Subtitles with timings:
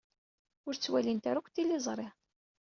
[0.67, 2.07] Ur ttwalint ara akk tiliẓri.